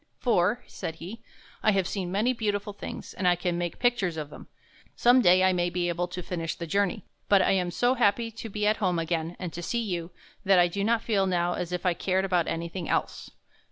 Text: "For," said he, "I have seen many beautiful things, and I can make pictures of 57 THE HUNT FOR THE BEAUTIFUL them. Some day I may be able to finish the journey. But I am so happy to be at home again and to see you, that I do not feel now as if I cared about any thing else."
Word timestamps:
"For," 0.17 0.63
said 0.65 0.95
he, 0.95 1.21
"I 1.61 1.69
have 1.73 1.87
seen 1.87 2.11
many 2.11 2.33
beautiful 2.33 2.73
things, 2.73 3.13
and 3.13 3.27
I 3.27 3.35
can 3.35 3.55
make 3.59 3.77
pictures 3.77 4.17
of 4.17 4.29
57 4.29 4.29
THE 4.31 4.35
HUNT 4.35 4.47
FOR 4.47 4.57
THE 4.57 4.59
BEAUTIFUL 4.65 5.13
them. 5.13 5.19
Some 5.19 5.21
day 5.21 5.43
I 5.47 5.53
may 5.53 5.69
be 5.69 5.89
able 5.89 6.07
to 6.07 6.23
finish 6.23 6.55
the 6.55 6.65
journey. 6.65 7.05
But 7.29 7.43
I 7.43 7.51
am 7.51 7.69
so 7.69 7.93
happy 7.93 8.31
to 8.31 8.49
be 8.49 8.65
at 8.65 8.77
home 8.77 8.97
again 8.97 9.35
and 9.37 9.53
to 9.53 9.61
see 9.61 9.83
you, 9.83 10.09
that 10.43 10.57
I 10.57 10.67
do 10.69 10.83
not 10.83 11.03
feel 11.03 11.27
now 11.27 11.53
as 11.53 11.71
if 11.71 11.85
I 11.85 11.93
cared 11.93 12.25
about 12.25 12.47
any 12.47 12.67
thing 12.67 12.89
else." 12.89 13.29